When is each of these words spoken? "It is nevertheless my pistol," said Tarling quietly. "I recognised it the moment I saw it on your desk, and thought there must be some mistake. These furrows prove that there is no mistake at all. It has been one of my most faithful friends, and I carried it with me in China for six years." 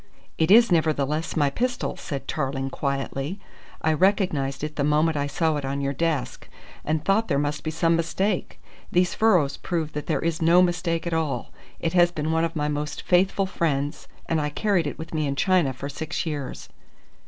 "It 0.39 0.49
is 0.49 0.71
nevertheless 0.71 1.37
my 1.37 1.51
pistol," 1.51 1.95
said 1.95 2.27
Tarling 2.27 2.71
quietly. 2.71 3.39
"I 3.83 3.93
recognised 3.93 4.63
it 4.63 4.75
the 4.75 4.83
moment 4.83 5.15
I 5.15 5.27
saw 5.27 5.57
it 5.57 5.63
on 5.63 5.79
your 5.79 5.93
desk, 5.93 6.49
and 6.83 7.05
thought 7.05 7.27
there 7.27 7.37
must 7.37 7.63
be 7.63 7.69
some 7.69 7.97
mistake. 7.97 8.59
These 8.91 9.13
furrows 9.13 9.57
prove 9.57 9.93
that 9.93 10.07
there 10.07 10.17
is 10.19 10.41
no 10.41 10.63
mistake 10.63 11.05
at 11.05 11.13
all. 11.13 11.51
It 11.79 11.93
has 11.93 12.11
been 12.11 12.31
one 12.31 12.43
of 12.43 12.55
my 12.55 12.67
most 12.67 13.03
faithful 13.03 13.45
friends, 13.45 14.07
and 14.25 14.41
I 14.41 14.49
carried 14.49 14.87
it 14.87 14.97
with 14.97 15.13
me 15.13 15.27
in 15.27 15.35
China 15.35 15.71
for 15.71 15.87
six 15.87 16.25
years." 16.25 16.67